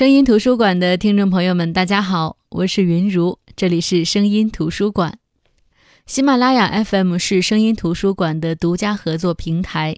[0.00, 5.18] 声音图书馆的听众朋友们，大家好，我是云如，这里是声音图书馆。
[6.06, 9.94] 喜马拉雅 FM 是声音图书馆的独家合作平台。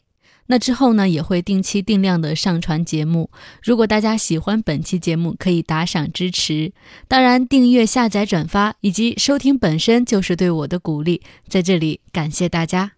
[0.46, 3.30] 那之后呢，也会定期定量的上传节目。
[3.62, 6.72] 如果大家喜欢本期节目，可以打赏支持。
[7.06, 12.94] 当然，订阅、下载、转发以及收听本身就是对我的鼓励，在这里感谢大家。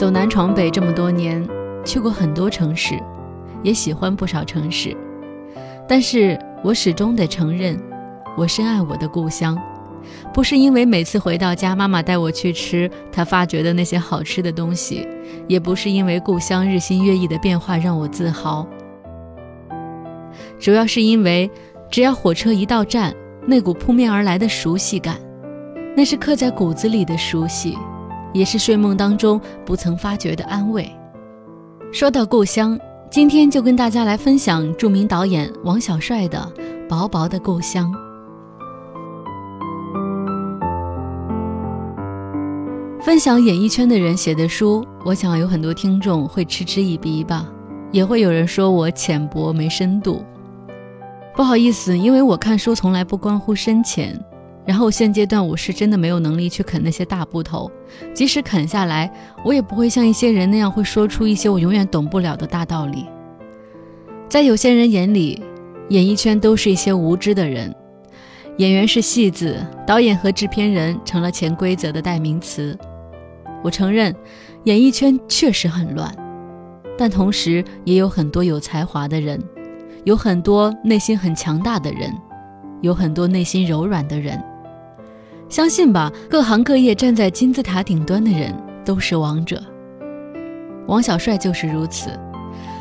[0.00, 1.46] 走南闯北这么多年，
[1.84, 2.98] 去过很多城市，
[3.62, 4.96] 也喜欢不少城市，
[5.86, 7.78] 但是我始终得承认，
[8.34, 9.58] 我深爱我的故乡。
[10.32, 15.06] 不是因为每次回到家，妈妈带我去吃她发掘的那些好吃的东西，
[15.46, 18.66] 也不是因为故乡日新月异的变化让我自豪，
[20.58, 21.50] 主要是因为，
[21.90, 23.14] 只要火车一到站，
[23.44, 25.18] 那股扑面而来的熟悉感，
[25.94, 27.76] 那是刻在骨子里的熟悉。
[28.32, 30.90] 也是睡梦当中不曾发觉的安慰。
[31.92, 32.78] 说到故乡，
[33.10, 36.38] 今天就跟大家来分享著名导演王小帅的
[36.88, 37.92] 《薄薄的故乡》。
[43.02, 47.46] 分享演艺圈的人写的书，我想有很多听众会嗤之以鼻吧，
[47.90, 50.22] 也会有人说我浅薄没深度。
[51.34, 54.16] 不好意思，因为我看书从来不关乎深浅。
[54.70, 57.68] 然后现阶段我是真的没有能力去啃那些大部头，
[58.14, 59.12] 即使啃下来，
[59.44, 63.04] 我也不会像一些人那样会说出一些我永远懂不了的大道理。
[64.28, 65.42] 在有些人眼里，
[65.88, 67.74] 演艺圈都是一些无知的人，
[68.58, 72.78] 演员是戏子，导演和制片人成了潜规则的代名词。
[73.64, 74.14] 我承认，
[74.66, 76.14] 演艺圈确实很乱，
[76.96, 79.42] 但同时也有很多有才华的人，
[80.04, 82.16] 有很多内心很强大的人，
[82.82, 84.40] 有很多内心柔软的人。
[85.50, 89.60] 相信吧，各行各业站在金字塔顶端的人都是王者。
[90.86, 92.10] 王小帅就是如此。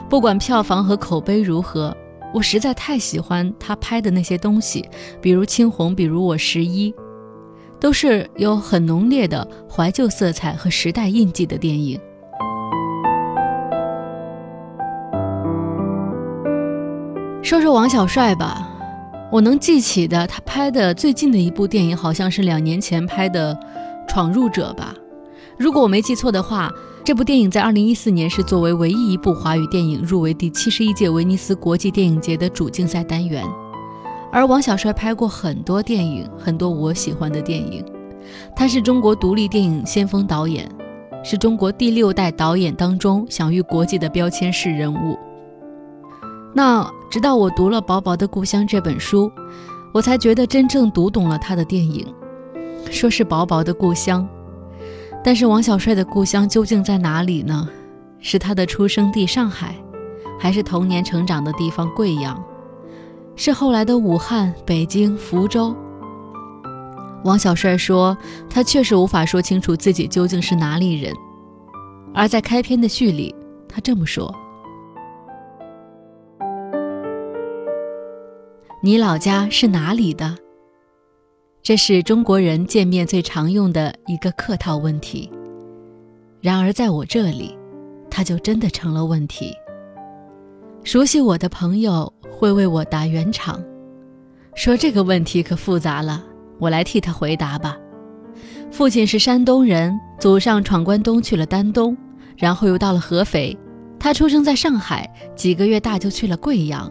[0.08, 1.96] 不管票房和口碑如何，
[2.32, 4.88] 我实在太喜欢他拍的那些东西，
[5.20, 6.92] 比如《青红》，比如《我十一》，
[7.80, 12.00] 都是有很浓烈的怀旧色彩和时代印记的电影。
[17.42, 18.69] 说说王小帅吧。
[19.32, 23.54] 我能记起的，他拍的最近的一部电影，好像是两年前拍的
[24.08, 24.96] 《闯入者》吧。
[25.56, 26.72] 如果我没记错的话，
[27.04, 33.44] 这部电影在二零一四年是作为唯一一部华语电影入围第七十一届威尼斯国际电影节的主竞赛单元。
[34.32, 37.86] 而王小帅拍过很多电影，很多我喜欢的电影。
[38.56, 40.68] 他是中国独立电影先锋导演，
[41.24, 45.16] 是中国第六代导演当中享誉国际的标签式人物。
[46.54, 49.32] 那直到我读了《薄薄的故乡》这本书，
[49.94, 52.06] 我才觉得真正读懂了他的电影。
[52.90, 54.28] 说是薄薄的故乡，
[55.24, 57.68] 但是王小帅的故乡究竟在哪里呢？
[58.20, 59.76] 是他的出生地上海，
[60.40, 62.42] 还是童年成长的地方贵阳？
[63.36, 65.74] 是后来的武汉、北京、福州？
[67.24, 68.18] 王小帅说，
[68.50, 71.14] 他确实无法说清楚自己究竟是哪里人。
[72.14, 73.34] 而在开篇的序里，
[73.68, 74.34] 他这么说。
[78.82, 80.38] 你老家是哪里的？
[81.62, 85.30] 这是中国人见面最常用的一个客套问题。
[86.40, 87.58] 然而在我这里，
[88.10, 89.54] 它就真的成了问题。
[90.86, 93.62] 熟悉我的朋友会为我打圆场，
[94.56, 96.24] 说这个问题可复杂了，
[96.58, 97.78] 我来替他回答吧。
[98.72, 101.98] 父亲是山东人，祖上闯关东去了丹东，
[102.38, 103.58] 然后又到了合肥。
[104.00, 106.90] 他出生在上海，几个月大就去了贵阳。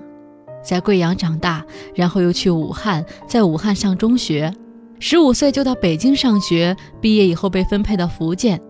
[0.63, 1.65] 在贵阳长大，
[1.95, 4.53] 然后又去武汉，在武汉上中学，
[4.99, 8.61] 十五岁就到北京上学，毕业以后被分配到福建，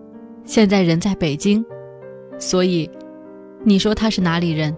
[0.45, 1.63] 现在人在北京。
[2.37, 2.89] 所以，
[3.63, 4.75] 你说他是哪里人？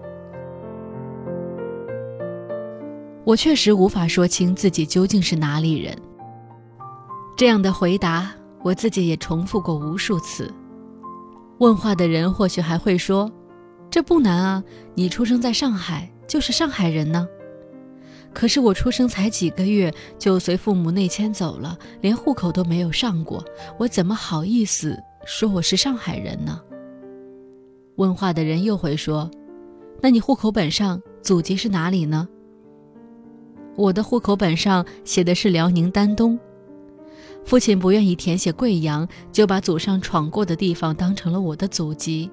[3.24, 5.96] 我确实无法说清自己究竟是哪里人。
[7.38, 8.32] 这样的回答，
[8.64, 10.52] 我自己也重复过无数次。
[11.60, 13.32] 问话的人或许还会说
[13.92, 14.64] ：“这不难啊，
[14.96, 17.28] 你出生在上海。”就是上海人呢，
[18.32, 23.44] 可是我出生才几个月就随父母内迁走了，连户口都没有上过，
[23.78, 26.62] 我怎么好意思说我是上海人呢？
[27.98, 29.30] 问话的人又会说
[30.00, 32.26] ：“那你户口本上祖籍是哪里呢？”
[33.76, 36.40] 我的户口本上写的是辽宁丹东，
[37.44, 42.32] 父亲不愿意填写贵阳，就把祖上闯过的地方当成了我的祖籍，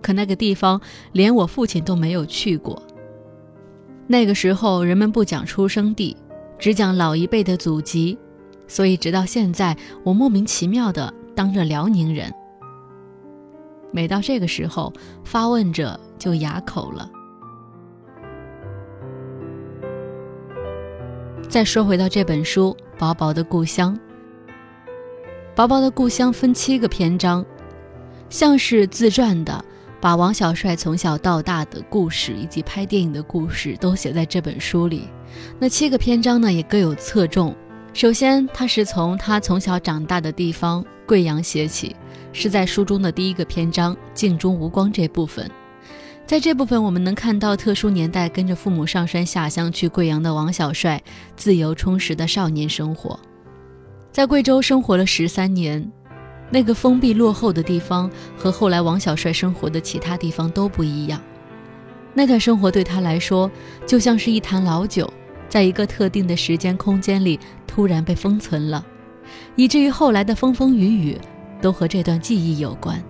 [0.00, 0.80] 可那个地方
[1.12, 2.82] 连我父亲都没有去过。
[4.06, 6.16] 那个时候，人们不讲出生地，
[6.58, 8.16] 只讲老一辈的祖籍，
[8.68, 12.32] 所以直到现在，我莫名其妙的当着辽宁人。
[13.90, 14.92] 每到这个时候，
[15.24, 17.10] 发问者就哑口了。
[21.48, 23.92] 再说回到这本书《薄薄的故乡》，
[25.54, 27.44] 《薄薄的故乡》分七个篇章，
[28.28, 29.64] 像是自传的，
[30.00, 35.08] 把王小帅从小到大的故事以及拍电影的故事都写在这本书里。
[35.58, 37.54] 那七个篇章呢，也各有侧重。
[37.92, 41.96] 首先，他是从他从小长大的地方贵阳写起，
[42.32, 45.50] 是在书中的第一个篇章《镜中无光》这部分。
[46.26, 51.02] 在这部分，我们能看到特殊年代跟着父母上山下乡去贵阳的王小帅
[51.36, 53.18] 自由充实的少年生活。
[54.10, 55.90] 在贵州生活了十三年，
[56.50, 61.20] 那个封闭落后的地方和后来王小帅生活的其他地方都不一样。
[62.14, 63.50] 那段生活对他来说，
[63.86, 65.12] 就像是一坛老酒，
[65.48, 68.84] 在一个特定的时间空间里突然被封存了，
[69.54, 71.18] 以至于后来的风风雨雨
[71.60, 73.02] 都和这段记忆有关。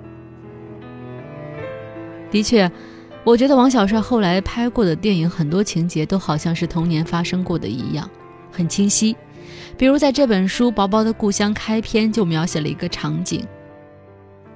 [2.31, 2.71] 的确。
[3.25, 8.09] 我觉得王小帅后来拍过的电影很多情节都好像是童年发生过的一样，
[8.53, 9.17] 很清晰。
[9.77, 13.47] 比如在这本书《薄薄的故乡》开篇就描写了一个场景，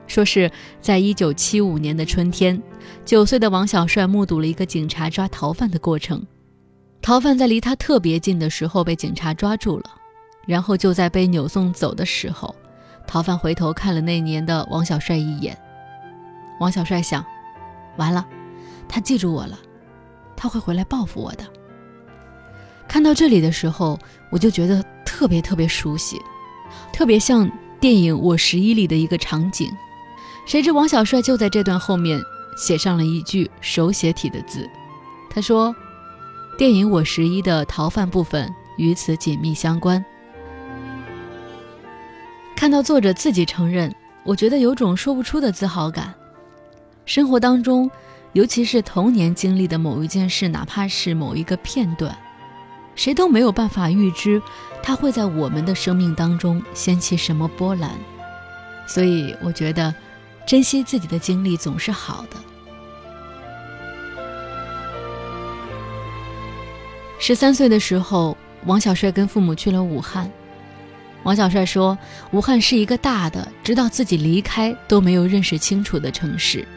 [0.07, 0.51] 说是
[0.81, 2.61] 在一九七五年的春天，
[3.05, 6.27] 九岁的王小帅目睹了一个警察抓逃犯的过程。
[7.03, 9.85] 逃犯在离他特别近的时候被警察抓住了，
[10.47, 12.55] 然后就在被扭送走的时候，
[13.07, 15.57] 逃犯回头看了那年的王小帅一眼。
[16.59, 17.25] 王小帅想，
[17.97, 18.27] 完了。
[18.87, 19.57] 他记住我了，
[20.37, 21.45] 他会回来报复我的。
[22.91, 23.97] 看到这里的时候，
[24.31, 26.21] 我就觉得特别特别熟悉，
[26.93, 27.49] 特别像
[27.79, 29.71] 电影《我十一》里的一个场景。
[30.45, 32.21] 谁知王小帅就在这段后面
[32.57, 34.69] 写上了一句手写体的字，
[35.31, 35.73] 他说
[36.59, 40.05] ：“电影《我十一》的逃犯部分与此紧密相关。”
[42.57, 43.95] 看到作者自己承认，
[44.25, 46.13] 我觉得有种说不出的自豪感。
[47.07, 47.89] 生活当中。
[48.33, 52.17] 尤其是童年经历的某一件事，哪怕是某一个片段，
[53.01, 54.43] 谁都没有办法预知
[54.83, 57.93] 它会在我们的生命当中掀起什么波澜。
[58.87, 59.95] 所以，我觉得
[60.47, 62.37] 珍惜自己的经历总是好的。
[67.19, 68.37] 十三岁的时候，
[68.67, 70.31] 王小帅跟父母去了武汉。
[71.23, 71.97] 王小帅说
[72.33, 76.69] ：“武汉是一个大的，直到自己离开都没有认识清楚的城市。”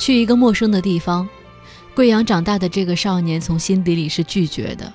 [0.00, 1.28] 去一个陌生的地方，
[1.94, 4.90] 贵阳长大的这个少年从心底里是拒绝的，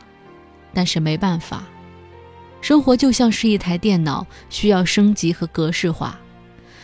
[0.74, 1.64] 但是没办法，
[2.62, 6.20] 生活就像是一台电脑，需要升级和格式化，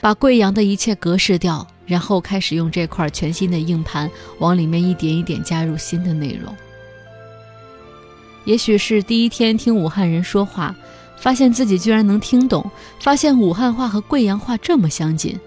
[0.01, 6.53] 把贵阳的一切格式掉，然后开始用这块全新的硬盘往里面一点一点加入新的内容。
[8.45, 10.75] 也许是第一天听武汉人说话，
[11.17, 12.69] 发现自己居然能听懂，
[12.99, 15.37] 发现武汉话和贵阳话这么相近。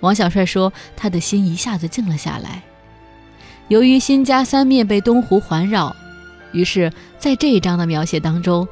[0.00, 2.62] 王小帅说：“他的心一下子静了下来。
[3.68, 5.96] 由于新家三面被东湖环绕，
[6.54, 8.66] 于是在这一章的描写当中，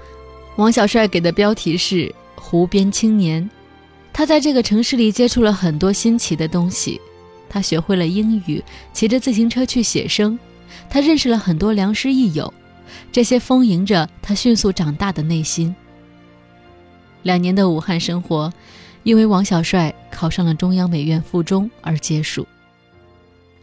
[0.57, 3.51] 王小帅给的标题是‘湖边青年’。
[4.15, 6.99] 他在这个城市里接触了很多新奇的东西，
[7.51, 8.65] 他学会了英语，
[8.95, 10.39] 骑着自行车去写生，
[10.89, 12.53] 他认识了很多良师益友，
[13.11, 15.75] 这些丰盈着他迅速长大的内心。
[17.23, 18.51] 两年的武汉生活。”
[19.05, 22.47] 因为王小帅考上了中央美院附中而结束。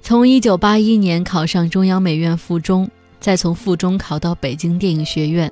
[0.02, 5.52] 从1981年考上中央美院附中，再从附中考到北京电影学院，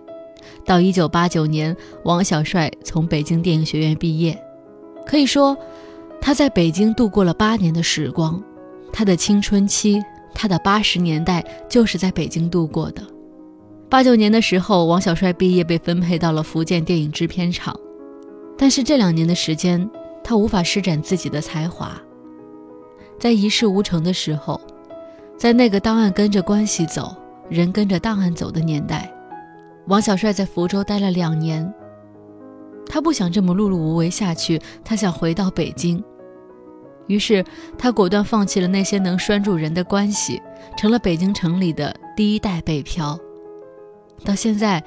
[0.66, 4.38] 到1989年，王小帅从北京电影学院毕业。
[5.06, 5.58] 可以说，
[6.22, 8.42] 他在北京度过了八年的时光，
[8.92, 10.02] 他的青春期，
[10.34, 13.02] 他的八十年代就是在北京度过的。
[13.90, 17.78] 八九年的时候，王小帅毕业，被分配到了福建电影制片厂。
[18.58, 19.90] 但是这两年的时间，
[20.24, 21.92] 他无法施展自己的才华。
[23.20, 24.60] 在一事无成的时候，
[25.38, 27.16] 在那个档案跟着关系走，
[27.50, 29.12] 人跟着档案走的年代，
[29.88, 31.74] 王小帅在福州待了两年。
[32.86, 36.04] 他不想这么碌碌无为下去，他想回到北京。
[37.08, 37.44] 于是
[37.78, 40.42] 他果断放弃了那些能拴住人的关系，
[40.78, 43.18] 成了北京城里的第一代北漂。
[44.24, 44.84] 到现在，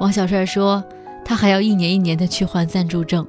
[0.00, 0.82] 王小帅说。
[1.26, 3.26] 他还要一年一年的去换暂住证，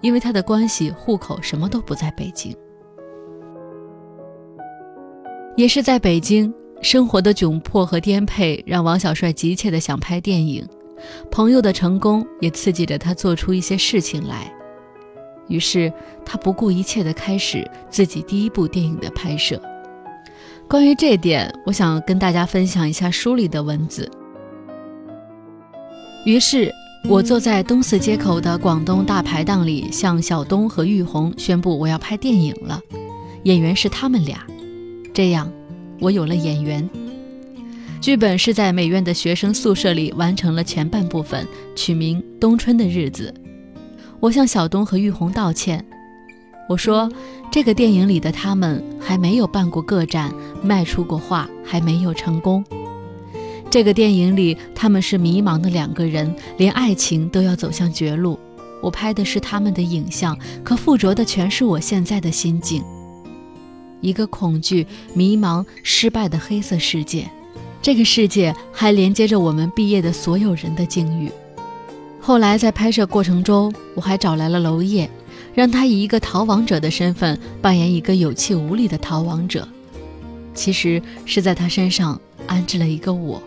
[0.00, 2.56] 因为他的关系、户口什么都不在北京。
[5.56, 10.66] 也是在北京，生活的窘迫和颠沛让王小帅急切的想拍电影，
[11.30, 14.52] 朋友的成功也刺激着他做出一些事情来。
[15.48, 15.92] 于是
[16.24, 19.60] 他不顾一切的开始自己第一部电影的拍摄。
[20.68, 24.08] 关于这点，我想跟大家分享一下书里的文字。
[26.24, 26.72] 于是，
[27.08, 32.80] 我坐在东四街口的广东大排档里，向小东和玉红宣布我要拍电影了，
[33.42, 34.46] 演员是他们俩。
[35.12, 35.50] 这样，
[36.00, 36.88] 我有了演员。
[38.00, 43.32] 剧本是在美院的学生宿舍里完成了前半部分，取名《冬春的日子》。
[44.18, 45.84] 我向小东和玉红道歉，
[46.68, 47.10] 我说
[47.52, 52.64] 这个电影里的他们还没有办过个展，卖出过画，还没有成功。
[53.70, 58.38] 这个电影里，他们是迷茫的两个人，连爱情都要走向绝路。
[58.82, 62.82] 我拍的是他们的影像，可附着的全是我现在的心境。
[64.00, 67.28] 一个恐惧、迷茫、失败的黑色世界。
[67.82, 71.30] 这个世界还连接着我们毕业的所有人的境遇。
[72.20, 75.08] 后来在拍摄过程中，我还找来了娄烨，
[75.54, 79.66] 让他以一个逃亡者的身份扮演一个有气无力的逃亡者。
[80.52, 83.42] 其实是在他身上安置了一个我。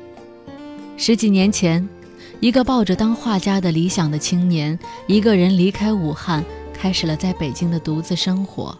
[0.98, 1.88] 十几年前，
[2.39, 6.43] 一个抱着当画家的理想的青年，一个人离开武汉，
[6.74, 8.75] 开始了在北京的独自生活。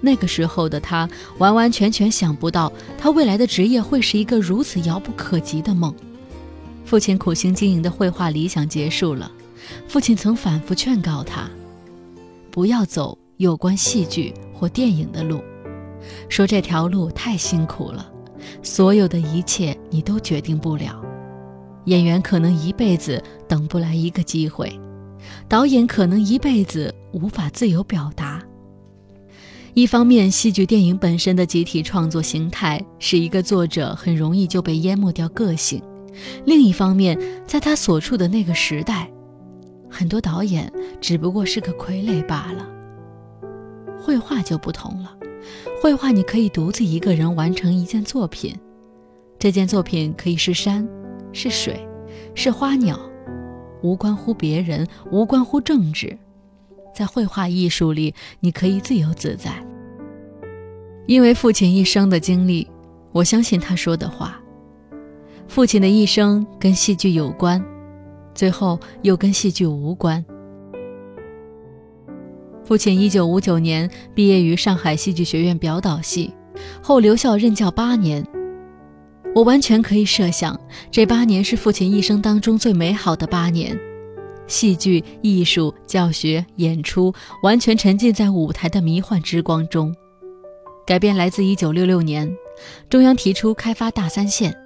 [0.00, 5.94] 那个时候的他，完完全全想不到，他未来的职业会是一个如此遥不可及的梦。
[6.84, 9.30] 父亲苦心经营的绘画理想结束了，
[9.86, 11.48] 父亲曾反复劝告他，
[12.50, 15.40] 不要走有关戏剧或电影的路，
[16.28, 18.10] 说这条路太辛苦了。
[18.62, 20.98] 所有的一切你都决定不了，
[21.84, 24.72] 演员可能一辈子等不来一个机会，
[25.48, 28.37] 导演可能一辈子无法自由表达。
[29.78, 35.80] 一方面，戏剧电影本身的集体创作形态使一个作者很容易就被淹没掉个性；
[36.44, 37.16] 另一方面，
[37.46, 39.08] 在他所处的那个时代，
[39.88, 40.68] 很多导演
[41.00, 42.68] 只不过是个傀儡罢了。
[44.02, 45.16] 绘画就不同了。
[45.80, 48.52] 绘画，你可以独自一个人完成一件作品，
[49.38, 50.84] 这件作品可以是山，
[51.32, 51.86] 是水，
[52.34, 52.98] 是花鸟，
[53.84, 56.18] 无关乎别人，无关乎政治。
[56.92, 59.64] 在绘画艺术里，你可以自由自在。
[61.08, 62.68] 因为父亲一生的经历，
[63.12, 64.38] 我相信他说的话。
[65.46, 67.64] 父亲的一生跟戏剧有关，
[68.34, 70.22] 最后又跟戏剧无关。
[72.62, 76.30] 父亲一九五九年毕业于上海戏剧学院表导系，
[76.82, 78.22] 后留校任教八年。
[79.34, 80.60] 我完全可以设想，
[80.90, 83.74] 这八年是父亲一生当中最美好的八年。
[84.46, 89.94] 戏剧、艺术、教学、演出，完全沉浸在舞台的迷幻之光中。
[90.88, 92.34] 改变来自一九六六年，
[92.88, 94.56] 中央提出开发大三线。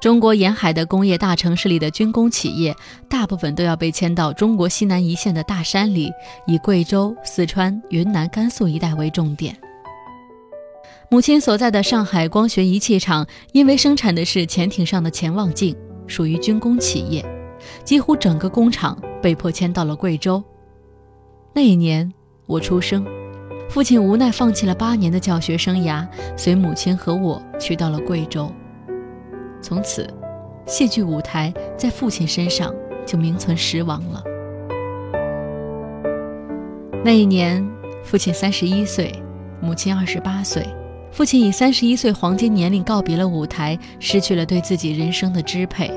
[0.00, 2.72] 中国沿海的工业大城市里的军工企业，
[3.08, 6.12] 大部分都要被迁到中国西南一线的大山里，
[6.46, 9.56] 以贵州、四川、云南、甘肃一带为重点。
[11.10, 15.76] 母亲所在的上海光学仪器厂，因为生产的是潜艇上的潜望镜，
[16.06, 17.26] 属于军工企业，
[17.82, 20.40] 几乎整个工厂被迫迁到了贵州。
[21.52, 22.08] 那一年
[22.46, 23.04] 我出生，
[23.68, 26.06] 父亲无奈放弃了八年的教学生涯，
[26.36, 28.50] 随母亲和我去到了贵州。
[29.60, 30.08] 从此，
[30.66, 32.72] 戏剧舞台在父亲身上
[33.04, 34.22] 就名存实亡了。
[37.04, 37.66] 那一年，
[38.02, 39.12] 父亲三十一岁，
[39.60, 40.64] 母亲二十八岁。
[41.10, 45.90] 父亲以三十一岁黄金年龄告别了舞台，失去了对自己人生的支配。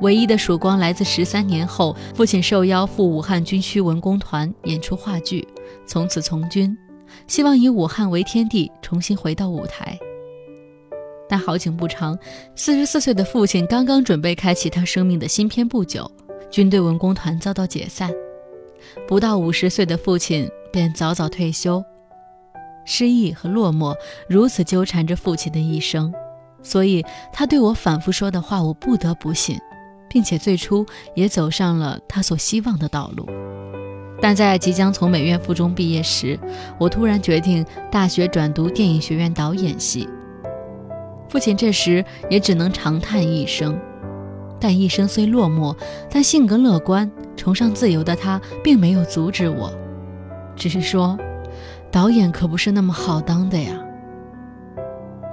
[0.00, 5.46] 唯一的曙光来自十三年后，父亲受邀赴武汉军区文工团演出话剧，
[5.86, 6.76] 从此从军，
[7.26, 9.98] 希望以武汉为天地，重新回到舞台。
[11.28, 12.18] 但好景不长，
[12.54, 16.10] 四十四岁的父亲刚刚准备开启他生命的新篇不久，
[16.50, 18.10] 军队文工团遭到解散。
[19.08, 21.82] 不到五十岁的父亲便早早退休，
[22.84, 23.96] 失意和落寞
[24.28, 26.12] 如此纠缠着父亲的一生，
[26.62, 27.02] 所以
[27.32, 29.56] 他对我反复说的话，我不得不信，
[30.10, 33.26] 并且最初也走上了他所希望的道路。
[34.22, 36.38] 但在即将从美院附中毕业时，
[36.78, 40.08] 我突然决定大学转读电影学院导演系。
[41.28, 43.76] 父亲这时也只能长叹一声，
[44.60, 45.76] 但一生虽落寞，
[46.08, 49.72] 但性格乐观、崇尚自由的他并没有阻止我，
[50.54, 51.18] 只是说，
[51.90, 53.76] 导演可不是那么好当的呀。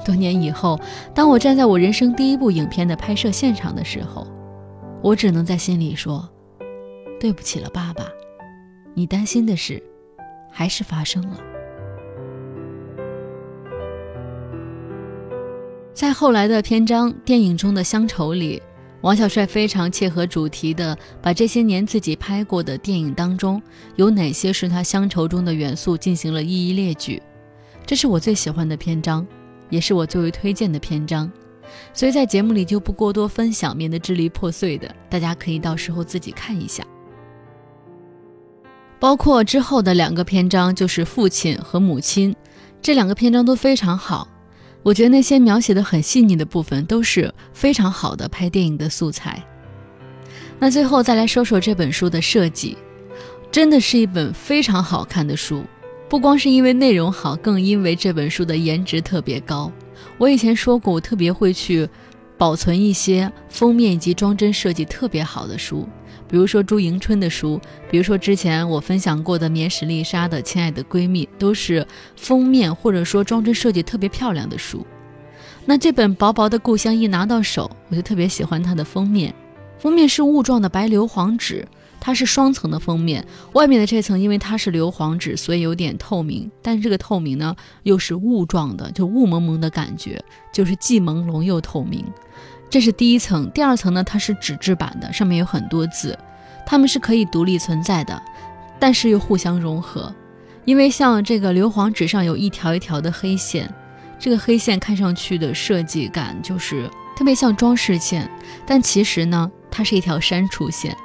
[0.04, 0.80] 多年以后，
[1.14, 4.26] 当我站在我人生第一部影片的拍摄现场的时候，
[5.04, 6.28] 我只能在心里说，
[7.20, 8.06] 对不起了，爸爸，
[8.94, 9.82] 你担心的事，
[10.52, 11.38] 还是发生了。
[15.94, 18.62] 在后来的篇章《电影中的乡愁》里，
[19.02, 23.62] 王小帅非常切合主题的把这些年自己拍过的电影当中
[23.96, 27.22] 有哪些是他乡愁中的元素进行了一一列举。
[27.86, 29.26] 这是我最喜欢的篇章，
[29.70, 31.32] 也是我最为推荐的篇章，
[31.94, 34.94] 所以在节目里就不过多分享，免得支离破碎的。
[35.10, 36.86] 大家可以到时候自己看一下。
[39.00, 42.36] 包括之后的两个篇章，就是父亲和母亲，
[42.82, 44.28] 这两个篇章都非常好。
[44.84, 49.42] 我觉得那些描写的很细腻的部分，都是非常好的拍电影的素材。
[50.60, 52.78] 那最后再来说说这本书的设计，
[53.50, 55.64] 真的是一本非常好看的书。
[56.10, 59.72] 不光是因为内容好，更因为这本书的颜值特别高。
[60.18, 61.88] 我以前说过，我特别会去
[62.38, 65.88] 保存一些封面以及装帧设计特别好的书，
[66.30, 67.60] 比如说朱迎春的书，
[67.90, 74.86] 比如说之前我分享过的棉史丽莎的《亲爱的闺蜜》，都是封面或者说装帧设计特别漂亮的书。
[75.66, 79.34] 那这本薄薄的故乡一拿到手，我就特别喜欢它的封面，
[79.78, 81.68] 封面是雾状的白硫磺纸。
[82.02, 86.50] 它是双层的封面，外面的这层因为它是硫磺纸，所以有点透明。
[86.62, 92.06] 但是这个透明呢，又是雾状的，就雾蒙蒙的感觉，就是既朦胧又透明。
[92.70, 96.18] 这是第一层，第二层呢，它是纸质版的，上面有很多字，
[96.66, 98.22] 它们是可以独立存在的，
[98.80, 100.14] 但是又互相融合。
[100.66, 103.74] 因为像这个硫磺纸上有一条一条的黑线，
[104.20, 108.30] 这个黑线看上去的设计感就是特别像装饰线，
[108.68, 110.96] 但其实呢，它是一条删除线。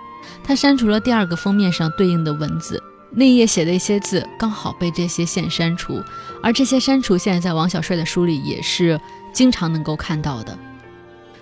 [0.42, 6.02] 它删除了第二个封面上对应的文字，那一页写的一些字刚好被这些线删除，
[6.42, 9.00] 而这些删除线在王小帅的书里也是
[9.32, 10.58] 经常能够看到的。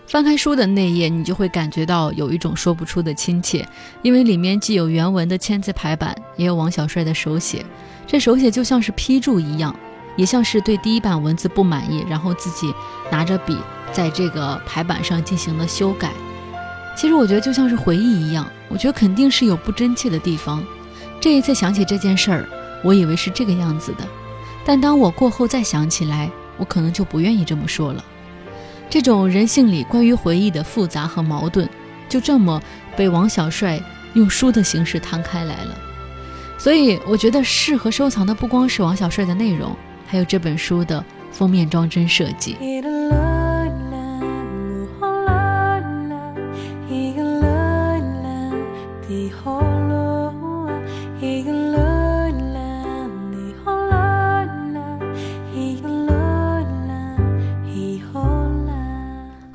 [0.07, 3.67] 翻开书的那页，你就会感觉到有一种说不出的亲切，
[4.03, 7.65] 因为里面既有原文的签字排版，也有王小帅的手写，
[8.07, 9.75] 这手写就像是批注一样，
[10.17, 12.75] 也像是对第一版文字不满意，然后自己
[13.11, 13.57] 拿着笔
[13.91, 16.11] 在这个排版上进行了修改。
[16.95, 20.63] 其实我觉得就像是回忆一样，我觉得肯定是有不真切的地方。
[21.21, 22.47] 这一次想起这件事儿，
[22.85, 24.07] 我以为是这个样子的，
[24.63, 28.05] 但当我过后再想起来，我可能就不愿意这么说了。
[28.93, 31.67] 这种人性里关于回忆的复杂和矛盾，
[32.11, 32.63] 就这么
[32.95, 33.81] 被王小帅
[34.13, 35.75] 用书的形式摊开来了。
[36.59, 39.75] 所以我觉得适合收藏的不光是王小帅的内容，
[40.07, 42.55] 还有这本书的封面装帧设计。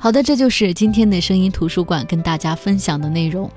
[0.08, 3.50] 好的，这就是今天的声音图书馆跟大家分享的内容。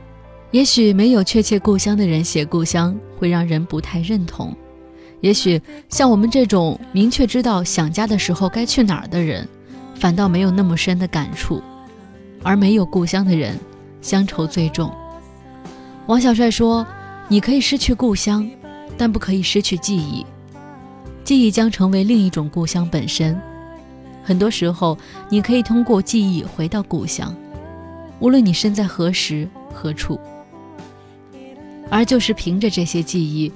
[0.52, 4.54] 也许没有确切故乡的人写故乡会让人不太认同，
[5.22, 9.48] 也许像我们这种明确知道想家的时候该去哪儿的人，
[9.96, 11.64] 反倒没有那么深的感触。
[12.44, 13.58] 而没有故乡的人，
[14.02, 14.94] 乡愁最重。
[16.08, 16.86] 王小帅说
[17.32, 18.46] ：“你可以失去故乡，
[18.98, 20.26] 但不可以失去记忆。
[21.24, 23.42] 记忆将成为另一种故乡本身。”
[24.24, 24.98] 很多时候，
[25.30, 27.36] 你可以通过记忆回到故乡，
[28.20, 30.20] 无论你身在何时何处。
[31.90, 33.52] 而就是凭着这些记忆，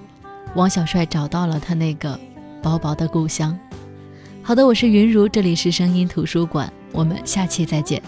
[0.55, 2.19] 王小帅找到了他那个
[2.61, 3.57] 薄薄的故乡。
[4.41, 8.01] 好的，我是云如，这里是声音图书馆，我们下期再见。